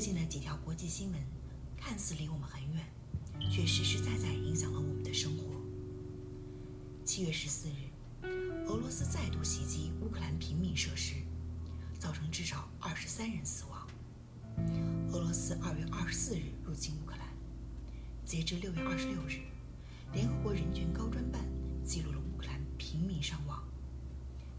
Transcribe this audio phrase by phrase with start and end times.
[0.00, 1.20] 最近的几条国际新闻
[1.76, 2.86] 看似离我们很远，
[3.50, 5.60] 却实实在在影响了我们的生活。
[7.04, 8.24] 七月十四日，
[8.66, 11.16] 俄罗斯再度袭击乌克兰平民设施，
[11.98, 13.86] 造成至少二十三人死亡。
[15.12, 17.28] 俄罗斯二月二十四日入侵乌克兰，
[18.24, 19.42] 截至六月二十六日，
[20.14, 21.44] 联合国人权高专办
[21.84, 23.62] 记录了乌克兰平民伤亡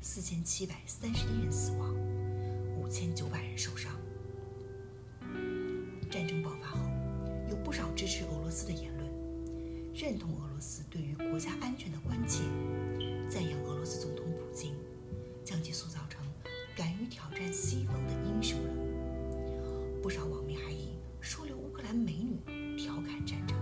[0.01, 1.95] 四千七百三十一人死亡，
[2.79, 4.00] 五千九百人受伤。
[8.51, 9.09] 斯的言论，
[9.93, 12.43] 认同俄罗斯对于国家安全的关切，
[13.29, 14.73] 赞扬俄罗斯总统普京，
[15.43, 16.21] 将其塑造成
[16.75, 20.01] 敢于挑战西方的英雄人。
[20.01, 20.89] 不少网民还以
[21.21, 22.37] “收留乌克兰美女”
[22.77, 23.57] 调侃战争。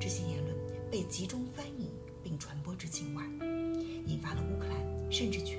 [0.00, 0.56] 这些言论
[0.90, 1.90] 被集中翻译
[2.22, 3.22] 并传播至境外，
[4.06, 5.57] 引发了乌克兰甚至全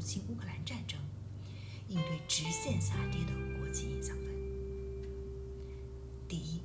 [0.00, 0.98] 入侵乌克兰战争，
[1.88, 4.34] 应对直线下跌的国际影响分？
[6.26, 6.62] 第一，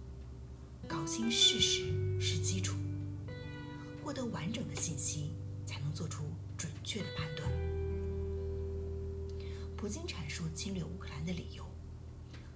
[0.87, 1.83] 搞清事实
[2.17, 2.77] 是基础，
[4.01, 5.33] 获得完整的信息，
[5.65, 6.23] 才能做出
[6.57, 7.51] 准确的判断。
[9.75, 11.65] 普京阐述侵略乌克兰的理由，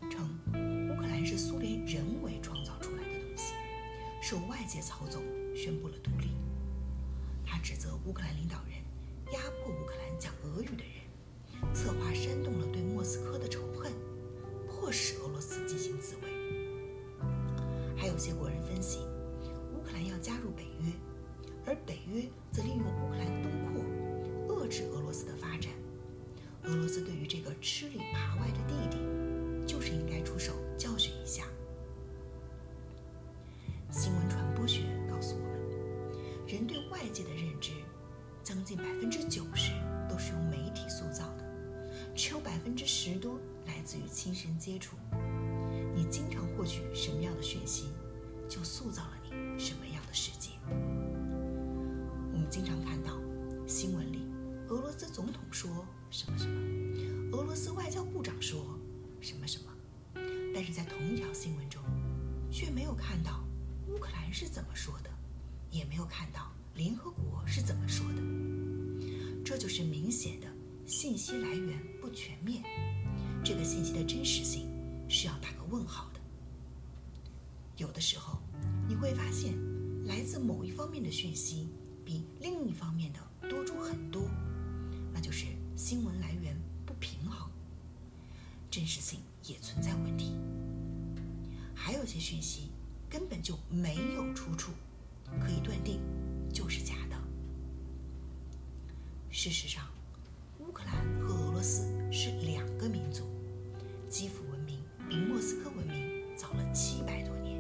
[0.09, 0.29] 称
[0.89, 3.53] 乌克兰是苏联人为创造出来的东西，
[4.21, 5.21] 受外界操纵，
[5.53, 6.29] 宣布了独立。
[7.45, 8.75] 他指责乌克兰领导人
[9.31, 13.91] 压迫乌克兰讲俄语的人，策划煽动了对莫斯科的仇恨，
[14.67, 16.29] 迫使俄罗斯进行自卫。
[17.95, 18.99] 还有些国人分析，
[19.73, 20.91] 乌克兰要加入北约，
[21.65, 23.51] 而北约则利用乌克兰东
[24.47, 25.71] 扩，遏制俄罗斯的发展。
[26.63, 28.97] 俄罗斯对于这个吃里扒外的弟弟，
[29.67, 31.43] 就是应该出手教训一下。
[33.91, 34.28] 新闻
[38.49, 39.73] 将近百分之九十
[40.09, 41.45] 都是由媒体塑造的，
[42.15, 44.97] 只有百分之十多来自于亲身接触。
[45.93, 47.93] 你经常获取什么样的讯息，
[48.49, 49.29] 就塑造了你
[49.59, 50.49] 什么样的世界。
[52.33, 53.21] 我们经常看到
[53.67, 54.25] 新闻里，
[54.69, 58.79] 俄罗斯总统说什么什么，俄罗斯外交部长说
[59.21, 59.71] 什么什么，
[60.55, 61.79] 但是在同一条新闻中，
[62.49, 63.43] 却没有看到
[63.89, 65.11] 乌克兰是怎么说的，
[65.69, 68.21] 也没有看到联合国是怎么说的。
[69.43, 70.47] 这就是明显的
[70.85, 72.63] 信息来源不全面，
[73.43, 74.65] 这个信息的真实性。
[75.11, 76.19] 是要打个问号的。
[77.77, 78.39] 有的时候，
[78.87, 79.53] 你会发现，
[80.05, 81.67] 来自某一方面的讯息
[82.05, 83.19] 比另一方面的
[83.49, 84.29] 多出很多，
[85.11, 87.49] 那就是新闻来源不平衡，
[88.69, 90.35] 真实性也存在问题。
[91.73, 92.69] 还有些讯息
[93.09, 94.71] 根本就没有出处，
[95.41, 95.99] 可以断定
[96.51, 97.15] 就是假的。
[99.29, 99.85] 事实上，
[100.59, 103.23] 乌克兰和俄罗斯是两个民族，
[104.09, 104.77] 基辅文明。
[105.09, 107.59] 比莫斯科文明早了七百多年，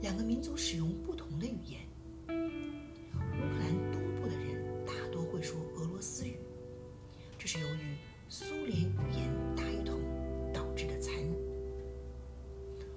[0.00, 1.80] 两个民族使用不同的语言。
[2.28, 6.38] 乌克兰东部的人大多会说俄罗斯语，
[7.38, 7.96] 这是由于
[8.30, 10.00] 苏联语言大一统
[10.50, 11.34] 导致的残余。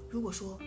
[0.10, 0.58] 如果说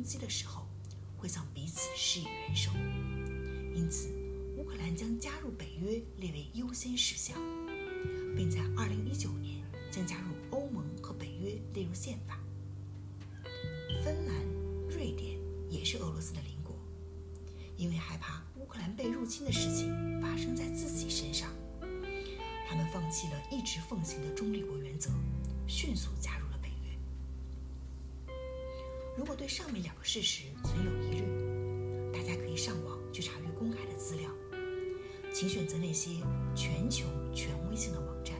[0.00, 0.66] 攻击的时候，
[1.18, 2.70] 会向彼此施以援手。
[3.74, 4.08] 因此，
[4.56, 7.36] 乌克兰将加入北约列为优先事项，
[8.34, 12.40] 并在2019年将加入欧盟和北约列入宪法。
[14.02, 14.34] 芬兰、
[14.88, 15.38] 瑞典
[15.68, 16.74] 也是俄罗斯的邻国，
[17.76, 21.50] 因为害怕乌克兰被入侵的事情发生在自己身上，
[22.66, 25.10] 他们放弃了一直奉行的中立国原则，
[25.66, 26.39] 迅速加入。
[29.20, 34.30] 如果对上面两个事实存有疑虑，大家可以上网去查阅公开的资料，
[35.30, 36.12] 请选择那些
[36.56, 38.34] 全球权威性的网站。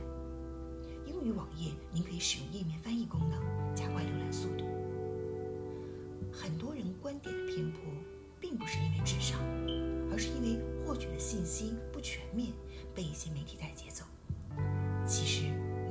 [1.04, 4.64] 英语网页您可以使用页面翻译功能，加快浏览速度。
[6.32, 7.82] 很多人观点的偏颇，
[8.40, 9.38] 并不是因为智商，
[10.10, 12.54] 而是因为获取的信息不全面，
[12.94, 14.02] 被一些媒体带节奏。
[15.06, 15.42] 其实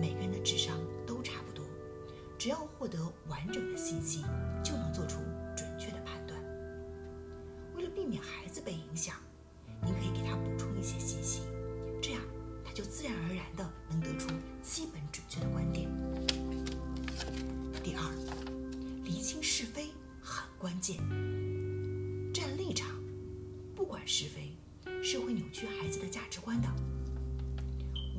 [0.02, 1.64] 每个人的智商都差不多，
[2.40, 2.98] 只要获得
[3.28, 4.24] 完整的信息，
[8.10, 9.16] 免孩子被影响，
[9.84, 11.42] 您可以给他补充一些信息，
[12.02, 12.22] 这样
[12.66, 14.28] 他就自然而然的能得出
[14.64, 15.88] 基本准确的观点。
[17.84, 18.02] 第二，
[19.04, 19.92] 厘清是非
[20.24, 20.98] 很关键。
[22.34, 22.90] 站立场，
[23.76, 24.58] 不管是非，
[25.04, 26.68] 是会扭曲孩子的价值观的。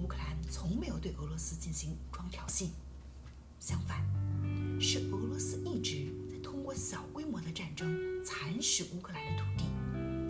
[0.01, 2.69] 乌克兰从没有对俄罗斯进行武装挑衅，
[3.59, 4.07] 相反，
[4.81, 6.13] 是俄罗斯一直
[6.71, 9.65] 过小规模的战争蚕食乌克兰的土地，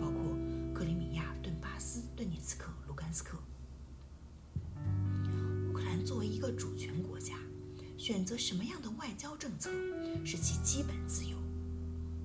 [0.01, 0.35] 包括
[0.73, 3.37] 克里米亚、顿巴斯、顿涅茨克、卢甘斯克。
[5.69, 7.35] 乌克兰作为一个主权国家，
[7.95, 9.69] 选择什么样的外交政策
[10.25, 11.37] 是其基本自由，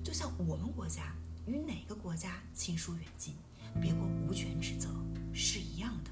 [0.03, 1.13] 就像我们国家
[1.45, 3.35] 与哪个国家亲疏远近，
[3.79, 4.89] 别国无权指责
[5.31, 6.09] 是一样的。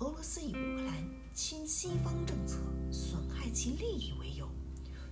[0.00, 0.92] 俄罗斯以乌克兰
[1.32, 2.58] 亲西方政策
[2.92, 4.45] 损害其利益为由，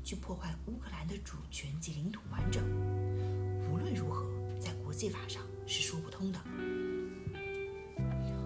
[0.05, 2.63] 去破坏乌克兰的主权及领土完整，
[3.73, 4.27] 无论如何，
[4.61, 6.39] 在国际法上是说不通的。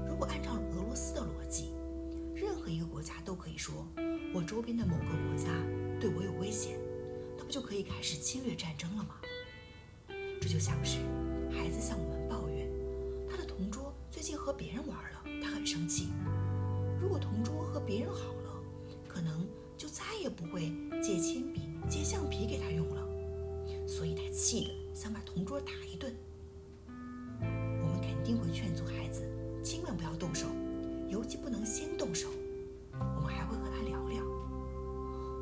[0.09, 1.73] 如果按照俄罗斯的逻辑，
[2.33, 3.85] 任何一个国家都可以说
[4.33, 5.49] 我周边的某个国家
[6.01, 6.79] 对我有危险，
[7.37, 9.17] 那不就可以开始侵略战争了吗？
[10.41, 10.99] 这就像是
[11.51, 12.71] 孩子向我们抱怨，
[13.29, 16.13] 他的同桌最近和别人玩了，他很生气。
[17.01, 18.33] 如果同桌和别人好，
[20.29, 20.71] 也不会
[21.03, 26.15] 借铅笔、借橡皮给他用了，所以他气得想把同桌打一顿。
[27.41, 29.27] 我们肯定会劝阻孩子，
[29.65, 30.47] 千万不要动手，
[31.09, 32.29] 尤其不能先动手。
[32.93, 34.23] 我们还会和他聊聊，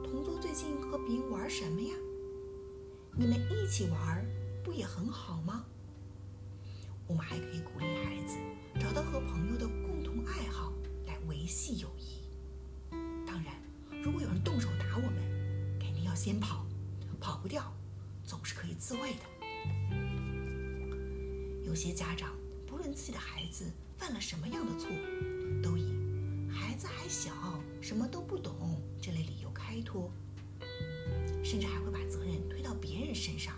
[0.05, 1.93] 同桌最近和别人玩什么呀？
[3.17, 4.25] 你们一起玩
[4.63, 5.65] 不也很好吗？
[7.09, 8.37] 我们还可以鼓励孩子
[8.79, 10.73] 找到和朋友的共同爱好
[11.09, 11.19] 来。
[11.27, 12.26] 维系友谊。
[14.07, 15.15] 如果有人动手打我们，
[15.81, 16.65] 肯定要先跑，
[17.21, 17.75] 跑不掉，
[18.23, 19.23] 总是可以自卫的。
[21.65, 22.33] 有些家长
[22.69, 23.65] 不论自己的孩子
[23.99, 24.89] 犯了什么样的错，
[25.61, 25.93] 都以
[26.49, 27.33] “孩子还小，
[27.81, 30.09] 什么都不懂”这类理由开脱，
[31.43, 33.55] 甚至还会把责任推到别人身上。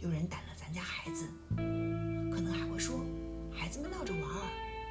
[0.00, 3.02] 有人打了咱家孩子，可能还会说
[3.50, 4.42] ：“孩子们闹着玩儿。”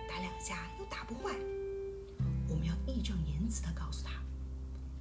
[0.10, 1.36] 打两下又打不坏，
[2.50, 3.41] 我们要义正言
[3.76, 4.12] 告诉他：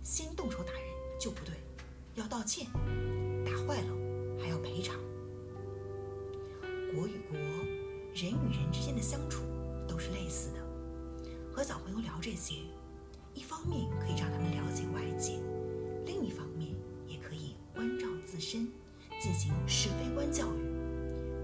[0.03, 0.83] 先动手打人
[1.19, 1.55] 就不对，
[2.15, 2.67] 要道歉；
[3.45, 3.89] 打坏了
[4.41, 4.97] 还要赔偿。
[6.95, 7.39] 国与国、
[8.15, 9.43] 人与人之间的相处
[9.87, 10.59] 都是类似的。
[11.53, 12.55] 和小朋友聊这些，
[13.35, 15.39] 一方面可以让他们了解外界，
[16.07, 16.73] 另一方面
[17.07, 18.67] 也可以关照自身，
[19.21, 20.81] 进行是非观教育。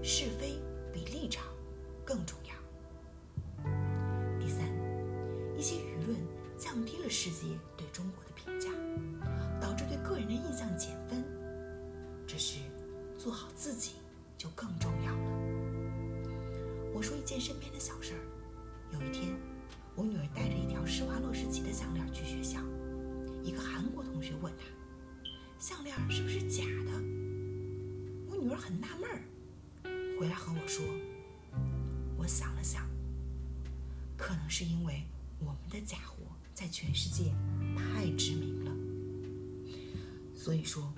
[0.03, 0.57] 是非
[0.93, 1.43] 比立场
[2.05, 2.46] 更重要。
[7.27, 8.69] 世界对中国的评价，
[9.59, 11.21] 导致对个人的印象减分。
[12.25, 12.59] 这时，
[13.17, 13.95] 做好自己
[14.37, 15.31] 就更重要了。
[16.93, 18.23] 我说一件身边的小事儿：
[18.93, 19.35] 有一天，
[19.93, 22.61] 我女儿带着一条施华洛世奇的项链去学校，
[23.43, 24.63] 一个韩国同学问她
[25.59, 26.91] ：“项链是不是假的？”
[28.31, 29.19] 我女儿很纳闷儿，
[30.17, 30.81] 回来和我说
[32.17, 32.87] ：“我想了想，
[34.15, 35.03] 可能是因为……”
[35.39, 36.23] 我们的假货
[36.57, 37.31] 在全世界
[37.75, 38.71] 太知名了，
[40.35, 40.91] 所以说，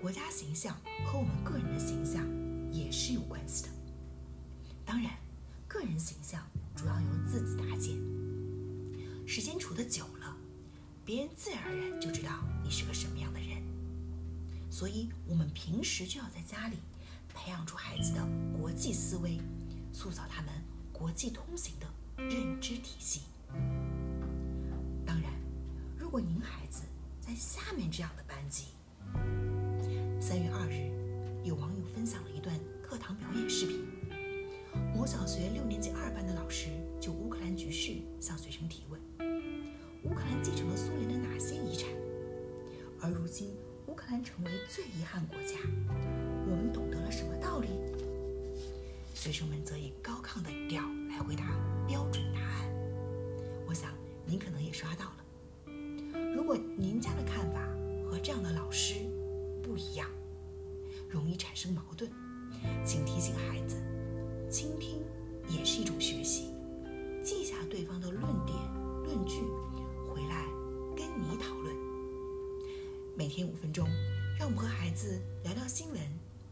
[0.00, 2.24] 国家形象和我们个人的形象
[2.72, 3.70] 也是有关系的。
[4.86, 5.18] 当然，
[5.66, 6.40] 个人形象
[6.76, 7.96] 主要由自己搭建，
[9.26, 10.36] 时间处得久了，
[11.04, 13.60] 别人自然而然就知道你是个什么样的人。
[14.70, 16.76] 所以，我们平时就要在家里
[17.34, 18.24] 培养出孩子的
[18.56, 19.40] 国际思维，
[19.92, 20.52] 塑造他们
[20.92, 23.22] 国际通行的认知体系。
[26.10, 26.82] 当然，如果您孩子
[27.20, 28.74] 在下面这样的班级，
[30.20, 30.90] 三月二日，
[31.44, 32.52] 有网友分享了一段
[32.82, 33.86] 课堂表演视频。
[34.92, 36.68] 某小学六年级二班的老师
[37.00, 39.00] 就乌克兰局势向学生提问：
[40.02, 41.88] 乌克兰继承了苏联的哪些遗产？
[43.00, 43.54] 而如今
[43.86, 45.58] 乌克兰成为最遗憾国家，
[46.44, 47.68] 我们懂得了什么道理？
[49.14, 51.44] 学生们则以高亢的语调来回答
[51.86, 52.68] 标准答案。
[53.68, 53.92] 我想
[54.26, 55.16] 您可能也刷到了。
[56.50, 57.60] 如果您家的看法
[58.04, 58.94] 和这样的老师
[59.62, 60.10] 不一样，
[61.08, 62.10] 容易产生矛盾，
[62.84, 63.80] 请提醒孩子：
[64.50, 65.00] 倾听
[65.48, 66.52] 也是一种学习。
[67.22, 68.58] 记下对方的论点、
[69.04, 69.42] 论据，
[70.08, 70.44] 回来
[70.96, 71.72] 跟你讨论。
[73.16, 73.88] 每天五分钟，
[74.36, 76.00] 让我们和孩子聊聊新闻，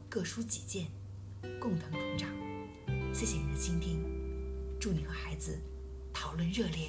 [0.09, 0.87] 各抒己见，
[1.59, 2.31] 共同成长。
[3.13, 4.05] 谢谢您的倾听，
[4.79, 5.59] 祝你和孩子
[6.13, 6.89] 讨论热烈。